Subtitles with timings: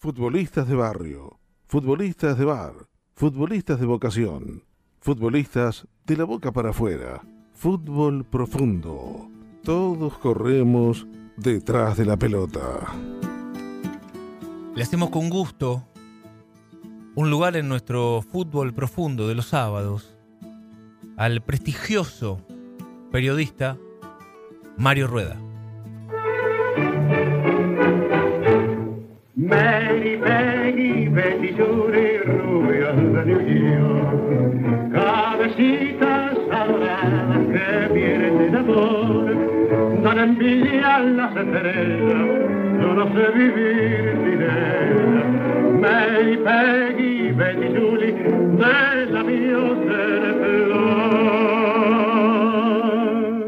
[0.00, 2.72] Futbolistas de barrio, futbolistas de bar,
[3.16, 4.62] futbolistas de vocación,
[5.00, 7.20] futbolistas de la boca para afuera,
[7.52, 9.28] fútbol profundo.
[9.64, 11.04] Todos corremos
[11.36, 12.94] detrás de la pelota.
[14.76, 15.84] Le hacemos con gusto
[17.16, 20.16] un lugar en nuestro fútbol profundo de los sábados
[21.16, 22.40] al prestigioso
[23.10, 23.76] periodista
[24.76, 25.47] Mario Rueda.
[29.48, 33.40] Many, Peggy, Betty, Judy, rubias de New
[33.80, 42.26] York, cabecitas adoradas que vienen de amor, dan envidia a las estrellas,
[42.78, 45.26] yo no sé vivir sin ellas.
[45.80, 49.20] Mary, Peggy, Betty, Judy, de la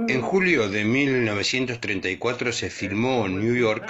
[0.08, 3.84] En julio de 1934 se filmó en New York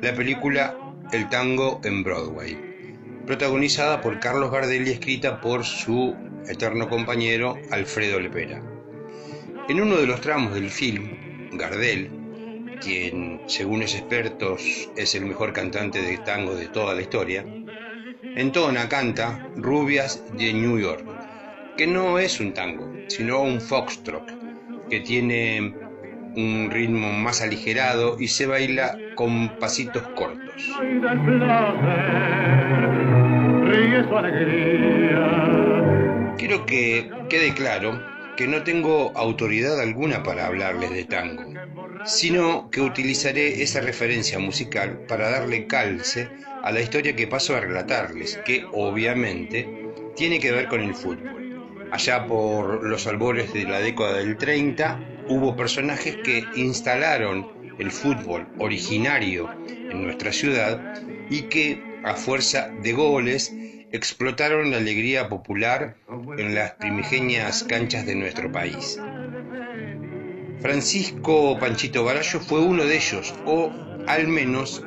[0.00, 0.74] la película
[1.12, 2.58] El tango en Broadway,
[3.26, 6.16] protagonizada por Carlos Gardel y escrita por su
[6.48, 8.62] eterno compañero Alfredo Lepera.
[9.68, 11.10] En uno de los tramos del film,
[11.52, 12.10] Gardel,
[12.80, 17.44] quien según los expertos es el mejor cantante de tango de toda la historia,
[18.36, 21.04] entona, canta Rubias de New York,
[21.76, 25.74] que no es un tango, sino un foxtrot que tiene
[26.36, 30.43] un ritmo más aligerado y se baila con pasitos cortos.
[36.38, 38.00] Quiero que quede claro
[38.36, 41.42] que no tengo autoridad alguna para hablarles de tango,
[42.04, 46.28] sino que utilizaré esa referencia musical para darle calce
[46.62, 49.68] a la historia que paso a relatarles, que obviamente
[50.14, 51.88] tiene que ver con el fútbol.
[51.90, 58.46] Allá por los albores de la década del 30 hubo personajes que instalaron el fútbol
[58.58, 63.52] originario en nuestra ciudad y que a fuerza de goles
[63.92, 65.96] explotaron la alegría popular
[66.36, 69.00] en las primigenias canchas de nuestro país.
[70.60, 73.70] Francisco Panchito Barallo fue uno de ellos, o
[74.06, 74.82] al menos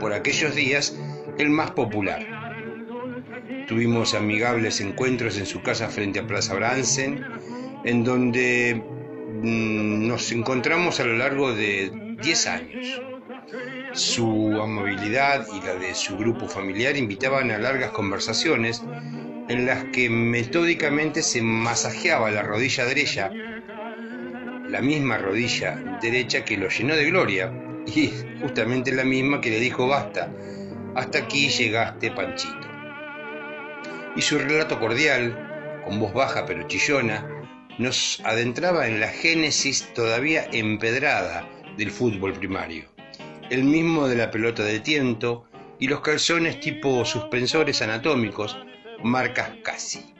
[0.00, 0.96] por aquellos días
[1.38, 2.24] el más popular.
[3.66, 7.24] Tuvimos amigables encuentros en su casa frente a Plaza Bransen,
[7.84, 8.82] en donde
[9.42, 11.90] nos encontramos a lo largo de
[12.20, 13.00] 10 años.
[13.92, 18.82] Su amabilidad y la de su grupo familiar invitaban a largas conversaciones
[19.48, 23.30] en las que metódicamente se masajeaba la rodilla derecha,
[24.68, 27.52] la misma rodilla derecha que lo llenó de gloria
[27.86, 28.12] y
[28.42, 30.30] justamente la misma que le dijo basta,
[30.94, 32.68] hasta aquí llegaste Panchito
[34.18, 37.24] y su relato cordial, con voz baja pero chillona,
[37.78, 42.88] nos adentraba en la génesis todavía empedrada del fútbol primario,
[43.50, 45.44] el mismo de la pelota de tiento
[45.78, 48.58] y los calzones tipo suspensores anatómicos,
[49.02, 50.12] marcas casi.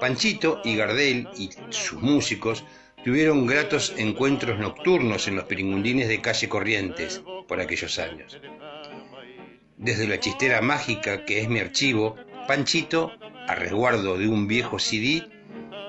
[0.00, 2.64] Panchito y Gardel y sus músicos
[3.04, 8.40] tuvieron gratos encuentros nocturnos en los piringundines de calle Corrientes por aquellos años.
[9.76, 13.12] Desde la chistera mágica que es mi archivo, Panchito,
[13.48, 15.28] a resguardo de un viejo CD,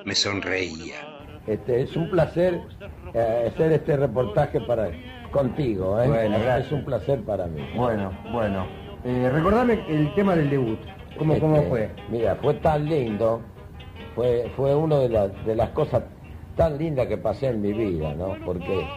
[0.05, 0.95] me sonreía.
[1.47, 2.61] Este, es un placer
[3.13, 4.89] eh, hacer este reportaje para
[5.31, 5.99] contigo.
[6.01, 6.07] ¿eh?
[6.07, 6.67] Bueno, gracias.
[6.67, 7.61] Es un placer para mí.
[7.75, 8.65] Bueno, bueno.
[9.03, 10.79] Eh, recordame el tema del debut.
[11.17, 11.89] ¿Cómo, cómo Este, fue?
[12.09, 13.41] Mira, fue tan lindo.
[14.15, 16.03] Fue, fue una de, las de las cosas
[16.55, 18.35] tan lindas que pasé en mi vida, ¿no?
[18.45, 18.87] Porque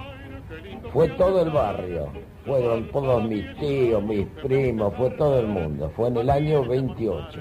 [0.93, 2.13] fue todo el barrio.
[2.45, 5.91] Fueron todos mis tíos, mis primos, fue todo el mundo.
[5.97, 7.41] Fue en el año 28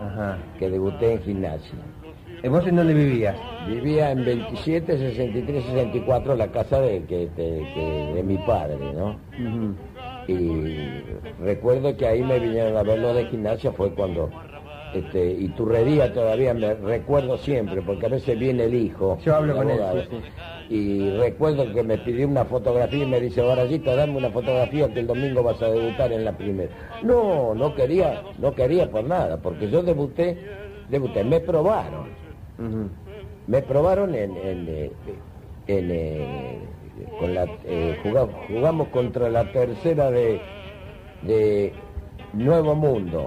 [0.00, 0.38] Ajá.
[0.58, 1.78] que debuté en gimnasia.
[2.42, 3.36] ¿Y ¿Vos en dónde vivías?
[3.68, 9.16] Vivía en 27, 63, 64, la casa de, que, de, que- de mi padre, ¿no?
[10.26, 11.02] Y
[11.40, 14.30] recuerdo que ahí me vinieron a ver lo de gimnasia, fue cuando,
[14.94, 19.18] este, y Turrería todavía me recuerdo siempre, porque a veces viene el hijo.
[19.24, 19.80] Yo hablo con él,
[20.10, 20.16] sí,
[20.74, 25.00] Y recuerdo que me pidió una fotografía y me dice, Barallito, dame una fotografía que
[25.00, 26.70] el domingo vas a debutar en la primera.
[27.02, 30.36] No, no quería, no quería por nada, porque yo debuté,
[30.88, 32.06] debuté, me probaron.
[32.58, 32.88] Ujú.
[33.46, 34.92] Me probaron en, en, eh,
[35.66, 36.58] en, eh,
[37.18, 40.40] con la, eh, juga- jugamos contra la tercera de,
[41.22, 41.72] de
[42.32, 43.26] Nuevo Mundo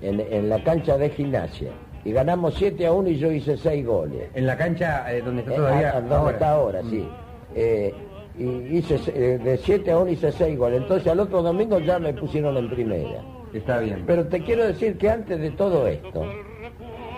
[0.00, 1.70] en, en la cancha de gimnasia
[2.04, 4.28] y ganamos 7 a 1 y yo hice 6 goles.
[4.34, 5.92] En la cancha eh, donde está Eh, todavía.
[5.96, 7.08] ah, donde está ahora, sí.
[7.54, 7.94] Eh,
[8.36, 8.44] y
[8.78, 8.98] hice
[9.38, 10.82] de 7 a 1 hice 6 goles.
[10.82, 13.22] Entonces al otro domingo ya me pusieron en primera.
[13.52, 14.02] Está bien.
[14.06, 16.24] Pero te quiero decir que antes de todo esto,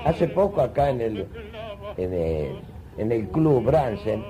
[0.06, 1.26] hace poco acá en el,
[1.96, 2.48] en el,
[2.98, 4.22] en el club Bransen,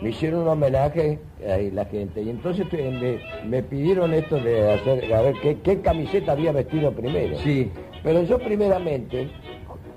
[0.00, 1.18] me hicieron un homenaje
[1.48, 2.22] ahí la gente.
[2.22, 6.92] Y entonces me, me pidieron esto de hacer, a ver qué, qué camiseta había vestido
[6.92, 7.36] primero.
[7.38, 7.70] Sí.
[8.04, 9.28] Pero yo primeramente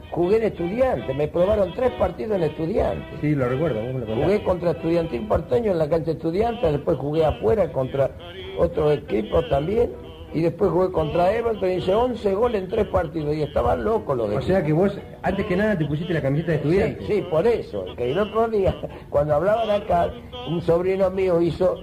[0.10, 3.06] jugué en estudiante, me probaron tres partidos en estudiante.
[3.22, 4.24] Sí, lo recuerdo, vos me lo.
[4.24, 8.12] Jugué contra Estudiantil Porteño en la cancha estudiante, después jugué afuera contra
[8.58, 9.92] otros equipos también,
[10.34, 14.16] y después jugué contra Everton y hice 11 goles en tres partidos, y estaban locos
[14.18, 17.06] los de O sea que vos, antes que nada, te pusiste la camiseta de estudiante.
[17.08, 17.86] Sí, sí, por eso.
[17.98, 18.76] Que el otro día,
[19.10, 20.12] cuando hablaban acá,
[20.48, 21.76] un sobrino mío hizo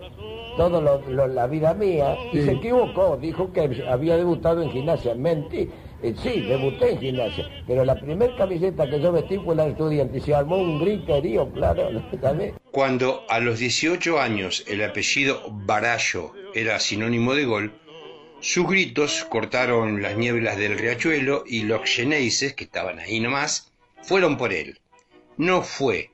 [0.57, 3.17] todo lo- lo- la vida mía y se equivocó.
[3.21, 5.15] Dijo que había debutado en gimnasia.
[5.15, 5.69] Mentí.
[6.03, 7.45] Eh, sí, debuté en gimnasia.
[7.67, 10.81] Pero la primer camiseta que yo vestí fue la de estudiante y se armó un
[10.81, 11.89] griterío, claro.
[12.21, 12.55] ¿sabes?
[12.71, 17.73] Cuando a los 18 años el apellido Barallo era sinónimo de gol,
[18.41, 24.37] sus gritos cortaron las nieblas del riachuelo y los xeneises, que estaban ahí nomás, fueron
[24.37, 24.79] por él.
[25.37, 26.11] No fue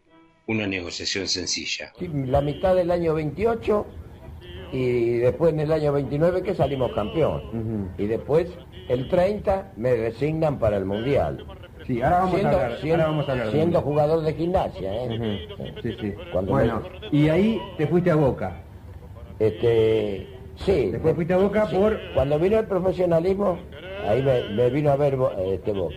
[0.46, 1.92] una negociación sencilla.
[2.00, 3.86] La mitad del año 28
[4.72, 7.92] y después en el año 29 que salimos campeón.
[7.98, 8.48] Y después
[8.88, 11.46] el 30 me designan para el Mundial.
[11.86, 12.80] Sí, ahora vamos siendo, a hablar.
[12.80, 13.46] siendo- ahora vamos a hablar.
[13.46, 13.86] de siendo eso.
[13.86, 15.48] jugador de gimnasia, ¿eh?
[15.82, 16.14] Sí, sí.
[16.32, 16.82] Cuando bueno,
[17.12, 18.62] y ahí te fuiste a Boca.
[19.38, 20.26] Este,
[20.56, 20.90] sí.
[20.90, 21.76] Después fuiste a Boca sí.
[21.76, 21.98] por...
[22.14, 23.58] Cuando vino el profesionalismo,
[24.06, 25.16] ahí me, me vino a ver
[25.46, 25.96] este Boca.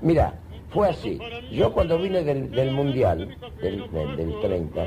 [0.00, 0.34] Mira,
[0.70, 1.18] fue así.
[1.50, 4.86] Yo cuando vine del, del Mundial, del, del- del 30,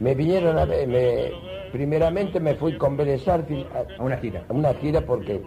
[0.00, 1.32] me vinieron a ver, me,
[1.72, 4.44] primeramente me fui con Vélez a, A una gira.
[4.48, 5.40] a una gira porque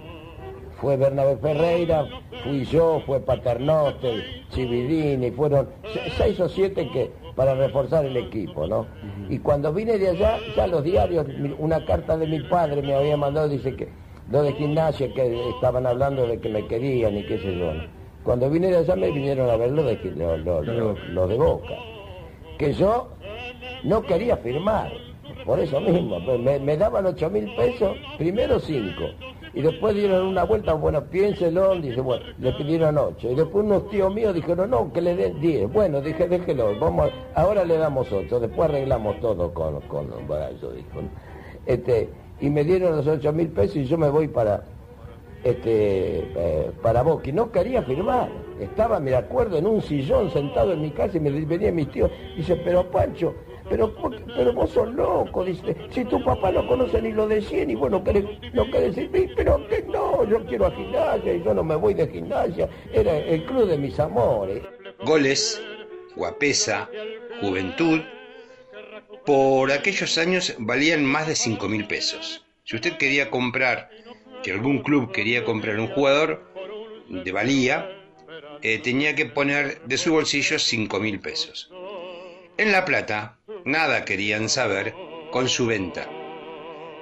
[0.80, 2.06] fue Bernabé Ferreira,
[2.44, 8.66] fui yo, fue Paternoster, Cividini, fueron se- seis o siete que para reforzar el equipo,
[8.66, 8.88] ¿no?
[9.30, 11.28] Y cuando vine de allá, ya los diarios,
[11.60, 13.88] una carta de mi padre me había mandado, dice que
[14.32, 17.74] los de gimnasia que estaban hablando de que me querían y qué sé yo.
[17.76, 17.84] ¿no?
[18.24, 21.76] Cuando vine de allá me vinieron a ver los de, los- los- Los de Boca.
[22.58, 23.10] que yo
[23.84, 24.92] no quería firmar,
[25.46, 29.12] por eso mismo, me, me daban ocho mil pesos, primero cinco,
[29.58, 33.90] y después dieron una vuelta, bueno, piénselo, dice, bueno, le pidieron ocho, y después unos
[33.90, 38.12] tíos míos dijeron, no, que le den diez, bueno, dije, déjelo, vamos, ahora le damos
[38.12, 41.00] ocho, después arreglamos todo con, con Barallo, dijo,
[41.66, 42.08] este,
[42.40, 44.64] y me dieron los ocho mil pesos y yo me voy para,
[45.44, 48.30] este, eh, para y no quería firmar.
[48.60, 52.12] Estaba, me acuerdo, en un sillón sentado en mi casa y me venía mis tíos.
[52.36, 53.34] Dice, pero Pancho,
[53.70, 57.28] pero, ¿por qué- pero vos sos loco, dice, si tu papá no conoce ni lo
[57.28, 60.72] de 100 y vos no querés, no querés decir, pero que no, yo quiero a
[60.72, 62.70] gimnasia y yo no me voy de gimnasia.
[62.92, 64.62] Era el club de mis amores.
[65.04, 65.62] Goles,
[66.16, 66.90] guapesa,
[67.42, 68.02] juventud,
[69.26, 72.44] por aquellos años valían más de 5 mil pesos.
[72.64, 73.90] Si usted quería comprar,
[74.44, 76.44] si algún club quería comprar un jugador
[77.10, 77.90] de valía,
[78.62, 81.72] eh, tenía que poner de su bolsillo 5 mil pesos.
[82.58, 84.94] En La Plata, nada querían saber
[85.32, 86.08] con su venta.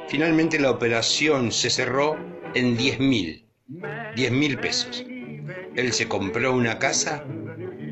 [0.07, 2.18] Finalmente la operación se cerró
[2.54, 3.46] en 10 mil,
[4.16, 5.06] 10 mil pesos.
[5.75, 7.24] Él se compró una casa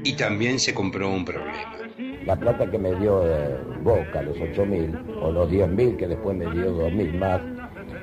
[0.04, 1.78] y también se compró un problema.
[2.26, 6.08] la plata que me dio eh, Boca, los ocho mil, o los diez mil, que
[6.08, 7.42] después me dio dos mil más,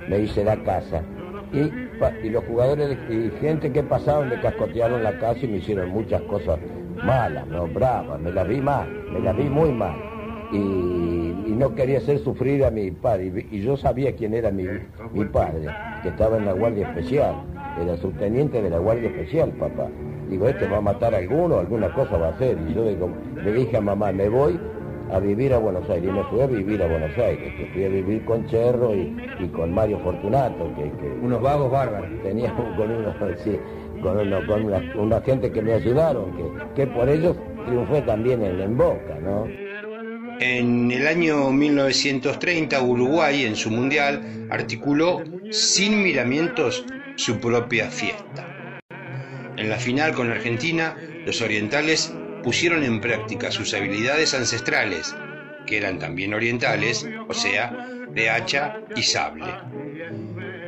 [0.09, 1.03] me hice la casa.
[1.53, 1.71] Y,
[2.27, 6.21] y los jugadores y gente que pasaban me cascotearon la casa y me hicieron muchas
[6.23, 6.59] cosas
[7.03, 10.10] malas, no bravas, me las vi mal, me las vi muy mal.
[10.53, 13.47] Y, y no quería hacer sufrir a mi padre.
[13.51, 14.65] Y, yo sabía quién era mi,
[15.13, 15.69] mi padre,
[16.03, 17.35] que estaba en la Guardia Especial,
[17.81, 19.89] era subteniente de la Guardia Especial, papá.
[20.29, 22.57] Digo, este va a matar a alguno, alguna cosa va a hacer.
[22.69, 23.11] Y yo digo,
[23.45, 24.59] le dije a mamá, me voy
[25.13, 26.09] a vivir a Buenos Aires.
[26.09, 29.17] Y me fui a vivir a Buenos Aires, que fui a vivir con Cherro y,
[29.41, 32.09] y con Mario Fortunato, que, que Unos vagos bárbaros.
[32.23, 33.59] teníamos con unos, sí,
[34.03, 38.43] con, uno- con una, una gente que me ayudaron, que, que por ellos triunfé también
[38.45, 39.47] en, en Boca, ¿no?
[40.41, 48.81] En el año 1930 Uruguay en su mundial articuló sin miramientos su propia fiesta.
[49.59, 55.15] En la final con Argentina, los orientales pusieron en práctica sus habilidades ancestrales,
[55.67, 59.53] que eran también orientales, o sea, de hacha y sable.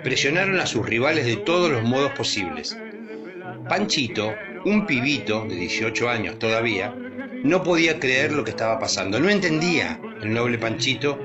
[0.04, 2.76] Presionaron a sus rivales de todos los modos posibles.
[3.70, 4.34] Panchito,
[4.66, 6.94] un pibito de 18 años todavía,
[7.42, 9.18] no podía creer lo que estaba pasando.
[9.20, 11.18] No entendía el noble Panchito,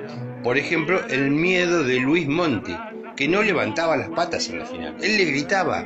[0.44, 2.76] por ejemplo, el miedo de Luis Monti,
[3.16, 4.96] que no levantaba las patas en la final.
[5.02, 5.86] Él le gritaba,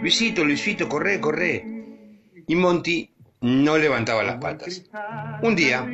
[0.00, 1.64] Luisito, Luisito, corre, corre.
[2.46, 4.84] Y Monti no levantaba las patas.
[5.42, 5.86] Un día,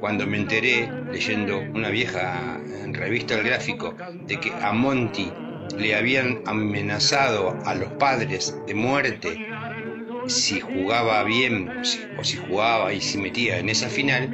[0.00, 2.60] cuando me enteré, leyendo una vieja
[2.92, 3.94] revista del gráfico,
[4.26, 5.32] de que a Monti
[5.76, 9.46] le habían amenazado a los padres de muerte
[10.26, 14.28] si jugaba bien si- o si jugaba y se metía en esa final,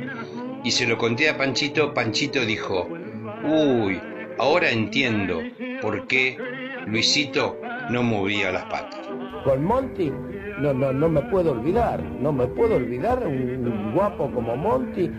[0.65, 2.89] y se lo conté a Panchito, Panchito dijo,
[3.45, 4.01] uy,
[4.39, 5.43] ahora entiendo
[5.81, 6.37] por qué
[6.87, 7.59] Luisito
[7.91, 9.01] no movía las patas.
[9.45, 10.13] Con Monty
[10.61, 15.11] no, no, no me puedo olvidar, no me puedo olvidar un, un guapo como Monty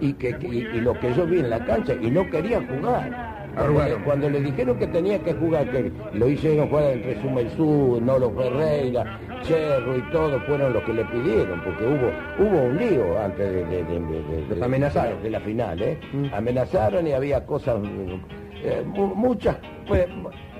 [0.00, 3.27] y, que, y, y lo que yo vi en la cancha y no quería jugar.
[3.54, 7.20] Cuando, le- cuando le dijeron que tenía que jugar, que lo hicieron jugar entre
[7.56, 12.76] Sur, Nolo Ferreira, Cerro y todo, fueron los que le pidieron, porque hubo hubo un
[12.78, 13.84] lío antes de, de,
[14.54, 15.18] de- amenazaron.
[15.30, 15.98] la final, ¿eh?
[16.32, 17.76] Amenazaron y había cosas,
[18.64, 19.56] eh, mu- muchas.
[19.86, 20.06] pues,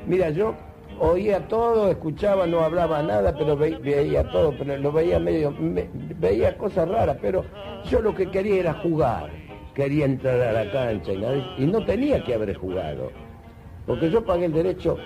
[0.07, 0.55] mira, yo
[1.01, 5.89] oía todo, escuchaba, no hablaba nada, pero ve- veía todo, pero lo veía medio, me-
[6.19, 7.45] veía cosas raras, pero
[7.89, 9.29] yo lo que quería era jugar,
[9.79, 13.13] quería entrar a la cancha y, nadie- y no tenía que haber jugado,
[13.87, 14.99] porque yo pagué el derecho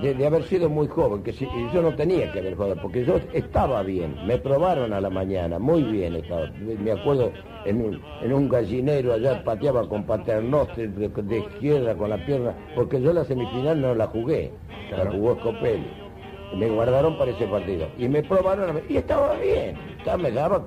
[0.00, 3.04] de, de haber sido muy joven, que si, yo no tenía que haber jugado, porque
[3.04, 7.30] yo estaba bien, me probaron a la mañana, muy bien estaba, me acuerdo
[7.64, 12.56] en un, en un gallinero allá pateaba con paternoster de, de izquierda con la pierna,
[12.74, 14.50] porque yo la semifinal no la jugué,
[14.90, 16.01] la jugó Scopelli.
[16.54, 20.62] Me guardaron para ese partido y me probaron y estaba bien, estaba, me daba.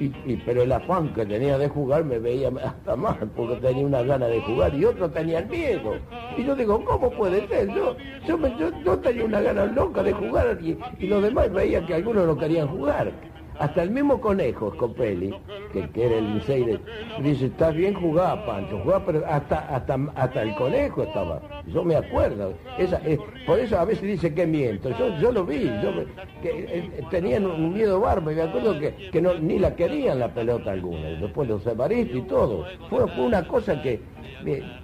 [0.00, 4.02] Y, pero el afán que tenía de jugar me veía hasta mal porque tenía una
[4.02, 5.96] gana de jugar y otros tenían miedo.
[6.36, 7.68] Y yo digo, ¿cómo puede ser?
[7.74, 7.96] Yo,
[8.26, 11.94] yo, yo, yo tenía una gana loca de jugar y, y los demás veían que
[11.94, 13.10] algunos no querían jugar.
[13.58, 15.34] Hasta el mismo conejo, Scopelli,
[15.72, 16.78] que, era el Miseire,
[17.20, 21.42] dice, estás bien jugada, Pancho, jugá, pero hasta, hasta, hasta el conejo estaba.
[21.66, 22.54] Yo me acuerdo.
[22.78, 24.90] Eh, por eso a veces dice que miento.
[24.90, 25.92] Yo, yo lo vi, yo
[26.40, 30.72] que, eh, tenían un miedo bárbaro me acuerdo que, que ni la querían la pelota
[30.72, 31.08] alguna.
[31.08, 32.64] Después los Evaristo y todo.
[32.88, 34.00] Fue, fue una cosa que,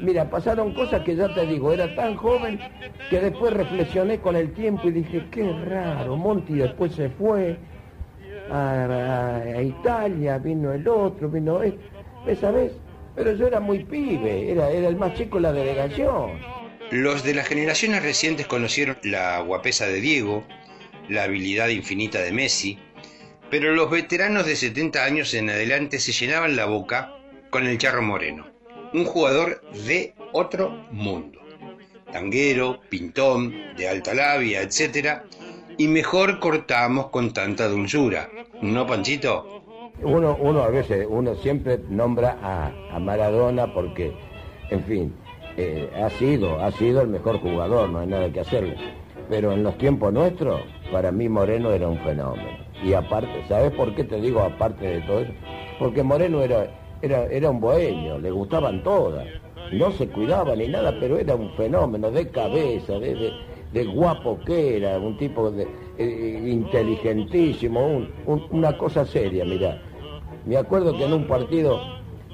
[0.00, 2.58] mira, pasaron cosas que ya te digo, era tan joven
[3.08, 7.56] que después reflexioné con el tiempo y dije, qué raro, Monty después se fue
[8.50, 11.60] a, Italia, vino el otro, vino
[12.26, 12.72] esa vez.
[13.14, 16.32] Pero yo era muy pibe, era, era el más chico de la delegación.
[16.90, 20.44] Los de las generaciones recientes conocieron la guapesa de Diego,
[21.08, 22.78] la habilidad infinita de Messi,
[23.50, 27.14] pero los veteranos de 70 años en adelante se llenaban la boca
[27.50, 28.46] con el Charro Moreno,
[28.92, 31.40] un jugador de otro mundo.
[32.12, 35.22] Tanguero, pintón, de alta labia, etc.
[35.76, 38.28] Y mejor cortamos con tanta dulzura.
[38.62, 39.62] ¿No, Panchito?
[40.02, 44.12] Uno, uno a veces, uno siempre nombra a, a Maradona porque,
[44.70, 45.14] en fin,
[45.56, 48.76] eh, ha sido, ha sido el mejor jugador, no hay nada que hacerle.
[49.28, 50.60] Pero en los tiempos nuestros,
[50.92, 52.48] para mí Moreno era un fenómeno.
[52.82, 55.32] Y aparte, ¿sabes por qué te digo aparte de todo eso?
[55.78, 56.66] Porque Moreno era,
[57.02, 59.26] era, era un bohemio, le gustaban todas.
[59.73, 63.33] No se cuidaba ni nada, pero era un fenómeno de cabeza, de,
[63.73, 65.66] de, guapo que era, un tipo de,
[65.99, 69.80] eh, inteligentísimo, un- un- una cosa seria, mirá.
[70.47, 71.80] Me acuerdo que en un partido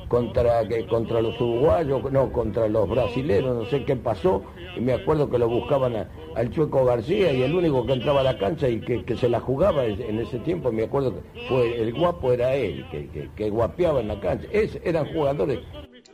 [0.08, 4.42] contra, que, contra los uruguayos, no, contra los brasileños, no sé qué pasó,
[4.76, 5.94] y me acuerdo que lo buscaban
[6.34, 9.28] al Chueco García y el único que entraba a la cancha y que, que se
[9.28, 13.08] la jugaba en en ese tiempo, me acuerdo que fue el guapo era él, que,
[13.10, 14.46] que, que guapeaba en la cancha.
[14.52, 15.60] Es, eran jugadores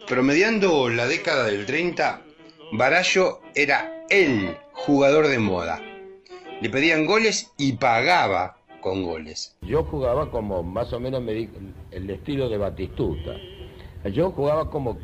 [0.08, 2.22] Promediando la década del 30,
[2.72, 5.80] Barallo era el jugador de moda.
[6.60, 9.56] Le pedían goles y pagaba con goles.
[9.62, 11.22] Yo jugaba como más o menos
[11.90, 13.34] el estilo de Batistuta.
[14.12, 14.96] Yo jugaba como...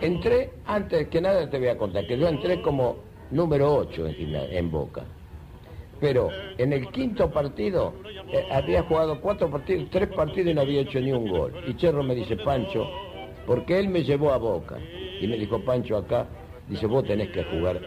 [0.00, 2.96] Entré, antes que nada te voy a contar, que yo entré como
[3.30, 5.04] número 8 en, gimna- en Boca.
[6.00, 7.94] Pero en el quinto partido
[8.30, 11.54] eh, había jugado cuatro partidos, tres partidos y no había hecho ni un gol.
[11.66, 12.86] Y Cherro me dice, Pancho,
[13.46, 14.78] porque él me llevó a Boca.
[15.20, 16.26] Y me dijo, Pancho, acá,
[16.68, 17.80] dice, vos tenés que jugar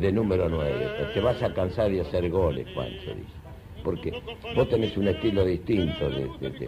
[0.00, 1.08] de número 9.
[1.14, 3.36] Te vas a cansar de hacer goles, Pancho, dice.
[3.84, 4.12] Porque
[4.54, 6.10] vos tenés un estilo distinto.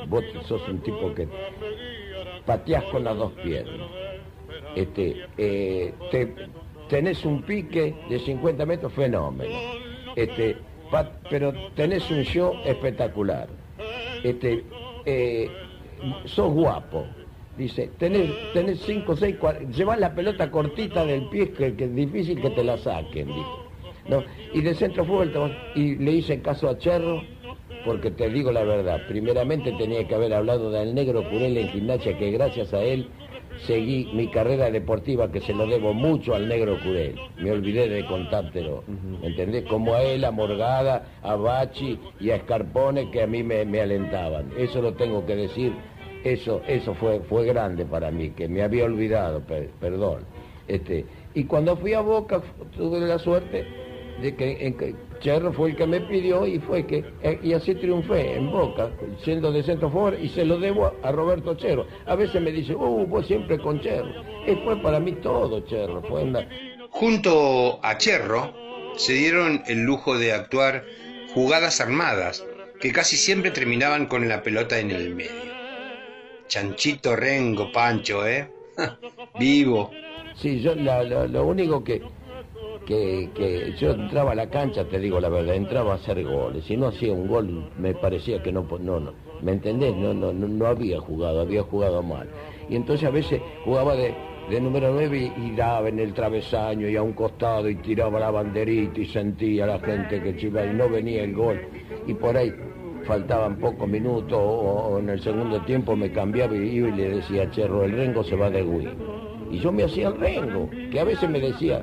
[0.08, 1.26] vos sos un tipo que
[2.46, 3.88] pateás con las dos piernas.
[4.76, 6.34] Este, eh, te-
[6.88, 9.54] tenés un pique de 50 metros fenómeno.
[10.14, 10.56] Este,
[11.28, 13.48] pero tenés un show espectacular.
[14.22, 14.64] Este,
[15.04, 15.50] eh,
[16.24, 17.06] sos guapo.
[17.58, 21.94] Dice, tenés, tenés cinco, seis, cua- llevás la pelota cortita del pie que, que es
[21.94, 23.58] difícil que te la saquen, dijo.
[24.08, 24.22] ¿No?
[24.54, 25.32] Y de centro fútbol,
[25.74, 27.24] y le hice caso a Cherro,
[27.84, 32.16] porque te digo la verdad, primeramente tenía que haber hablado del negro Curel en gimnasia,
[32.16, 33.06] que gracias a él
[33.66, 37.16] seguí mi carrera deportiva, que se lo debo mucho al negro Curel.
[37.40, 38.84] Me olvidé de contártelo,
[39.22, 39.64] ¿entendés?
[39.64, 43.80] Como a él, a Morgada, a Bachi y a Escarpone, que a mí me, me
[43.80, 44.48] alentaban.
[44.56, 45.72] Eso lo tengo que decir,
[46.24, 50.24] eso, eso fue, fue grande para mí, que me había olvidado, per- perdón.
[50.66, 52.42] Este, y cuando fui a Boca
[52.76, 53.66] tuve la suerte
[54.20, 57.52] de que, en que Cherro fue el que me pidió y fue que eh, y
[57.52, 58.90] así triunfé en Boca,
[59.24, 61.86] siendo de centro favor y se lo debo a, Roberto Cherro.
[62.06, 64.10] A veces me dice, uh, vos siempre con Cherro.
[64.46, 66.46] Y fue para mí todo Cherro, fue una...
[66.90, 68.52] Junto a Cherro
[68.96, 70.84] se dieron el lujo de actuar
[71.34, 72.44] jugadas armadas
[72.80, 75.57] que casi siempre terminaban con la pelota en el medio.
[76.48, 78.48] Chanchito Rengo, Pancho, ¿eh?
[79.38, 79.90] Vivo.
[80.34, 82.00] Sí, yo la- lo único que,
[82.86, 86.64] que, que yo entraba a la cancha, te digo la verdad, entraba a hacer goles.
[86.64, 89.12] Si no hacía un gol, me parecía que no, no, no,
[89.42, 89.94] ¿me entendés?
[89.96, 92.28] No, no, no, había jugado, había jugado mal.
[92.68, 94.14] Y entonces a veces jugaba de,
[94.48, 98.30] de número 9 y, daba en el travesaño y a un costado y tiraba la
[98.30, 101.60] banderita y sentía a la gente que chiva y no venía el gol.
[102.06, 102.54] Y por ahí
[103.08, 107.82] faltaban pocos minutos o, en el segundo tiempo me cambiaba y y le decía, Cherro,
[107.84, 108.88] el Rengo se va de Wii.
[109.50, 111.82] Y yo me hacía el Rengo, que a veces me decía,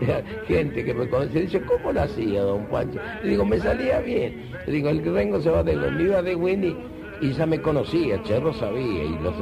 [0.46, 3.00] gente que me conocía, dice, ¿cómo lo hacía, don Pancho?
[3.24, 4.52] Le digo, me salía bien.
[4.64, 6.76] Le digo, el Rengo se va de Wii, me iba de Wii
[7.20, 9.34] y, ya me conocía, Cherro sabía, y los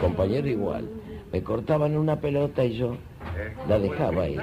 [0.00, 0.88] compañeros igual.
[1.30, 2.96] Me cortaban una pelota y yo
[3.68, 4.36] la dejaba ahí,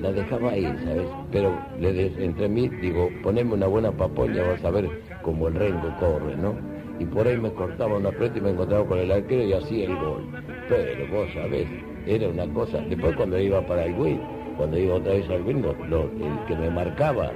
[0.00, 1.06] la dejaba ahí, ¿sabes?
[1.30, 4.88] Pero le de- entre mí, digo, poneme una buena papolla, vas a ver
[5.22, 6.54] cómo el rengo corre, ¿no?
[6.98, 9.84] Y por ahí me cortaba una pelota y me encontraba con el arquero y hacía
[9.86, 10.24] el gol.
[10.68, 11.66] Pero vos sabés,
[12.06, 12.78] era una cosa.
[12.88, 14.20] Después cuando iba para el Wii,
[14.56, 17.32] cuando iba otra vez al Wii, lo- lo- el que me marcaba,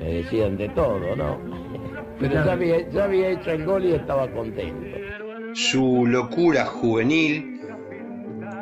[0.00, 1.38] me decían de todo, ¿no?
[2.18, 4.96] Pero ya había, ya había hecho el gol y estaba contento.
[5.54, 7.59] Su locura juvenil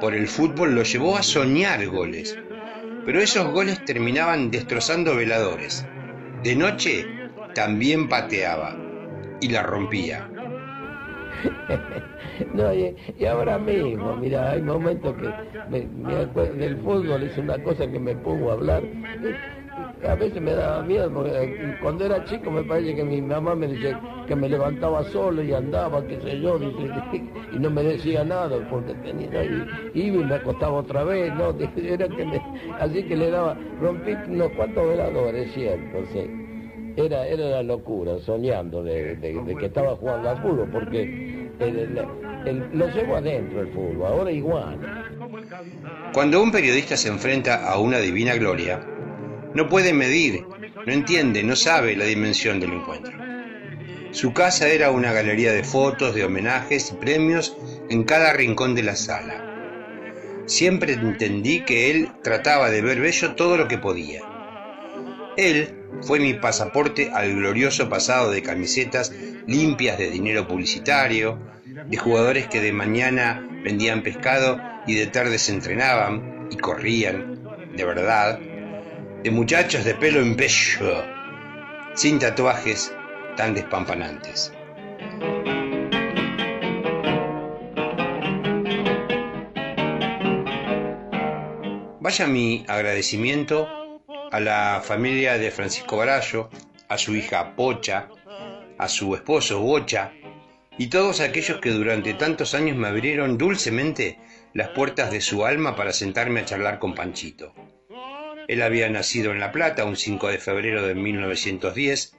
[0.01, 2.39] por el fútbol lo llevó a soñar goles,
[3.05, 5.87] pero esos goles terminaban destrozando veladores.
[6.43, 7.07] De noche
[7.55, 8.77] también pateaba
[9.41, 10.29] y la rompía.
[12.55, 12.95] No, y,
[13.27, 15.29] ahora mismo, mira, hay momentos que
[15.71, 18.83] del fútbol, es una cosa que me pongo a hablar.
[20.07, 23.55] A veces me daba miedo, porque eh, cuando era chico me parece que mi mamá
[23.55, 26.59] me decía que me levantaba solo y andaba, qué sé yo,
[27.53, 31.55] y no me decía nada, porque tenía, y, iba y me acostaba otra vez, ¿no?
[31.77, 32.41] Era que
[32.79, 36.31] así que le daba, rompí unos cuantos veladores, cierto, sí.
[36.97, 41.49] Era, era la locura, soñando de, que estaba jugando al fútbol, porque
[42.73, 44.79] lo llevo adentro el fútbol, ahora igual.
[46.13, 48.81] Cuando un periodista se enfrenta a una divina gloria,
[49.55, 50.45] no puede medir,
[50.87, 53.13] no entiende, no sabe la dimensión del encuentro.
[54.11, 57.57] Su casa era una galería de fotos, de homenajes y premios
[57.91, 59.45] en cada rincón de la sala.
[60.47, 64.23] Siempre entendí que él trataba de ver bello todo lo que podía.
[65.37, 69.13] Él fue mi pasaporte al glorioso pasado de camisetas
[69.47, 75.53] limpias de dinero publicitario, de jugadores que de mañana vendían pescado y de tarde se
[75.53, 77.43] entrenaban y corrían,
[77.77, 78.41] de verdad,
[79.23, 81.05] de muchachos de pelo en pecho,
[81.95, 82.95] sin tatuajes
[83.37, 84.53] tan despampanantes.
[92.01, 93.69] Vaya mi agradecimiento
[94.31, 96.49] a la familia de Francisco Barallo,
[96.89, 98.09] a su hija Pocha,
[98.79, 100.13] a su esposo Bocha
[100.79, 104.19] y todos aquellos que durante tantos años me abrieron dulcemente
[104.55, 107.53] las puertas de su alma para sentarme a charlar con Panchito.
[108.49, 112.17] Él había nacido en La Plata un 5 de febrero de 1910,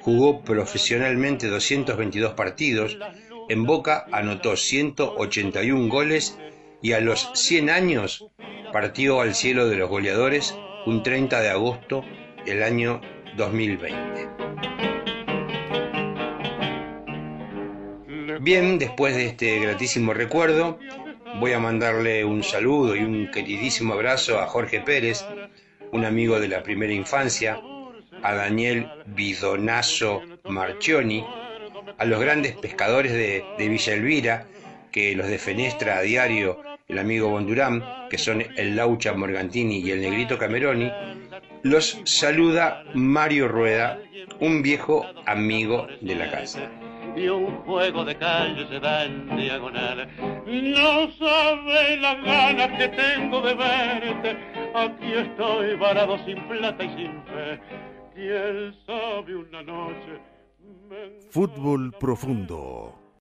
[0.00, 2.98] jugó profesionalmente 222 partidos,
[3.50, 6.38] en Boca anotó 181 goles
[6.80, 8.26] y a los 100 años
[8.72, 12.02] partió al cielo de los goleadores un 30 de agosto
[12.46, 13.02] del año
[13.36, 14.28] 2020.
[18.40, 20.78] Bien, después de este gratísimo recuerdo,
[21.40, 25.24] voy a mandarle un saludo y un queridísimo abrazo a Jorge Pérez,
[25.92, 27.60] un amigo de la primera infancia,
[28.22, 31.24] a Daniel Bidonazo Marchioni,
[31.96, 34.46] a los grandes pescadores de, de Villa Elvira,
[34.90, 40.00] que los defenestra a diario el amigo Bondurán, que son el Laucha Morgantini y el
[40.00, 40.90] Negrito Cameroni,
[41.62, 43.98] los saluda Mario Rueda,
[44.40, 46.70] un viejo amigo de la casa.
[47.16, 50.08] y un juego de calle se da en diagonal.
[50.46, 54.36] No sabe las ganas que tengo de verte.
[54.74, 57.60] Aquí estoy varado sin plata y sin fe.
[58.14, 60.20] Quién sabe una noche.
[61.30, 62.97] Fútbol profundo.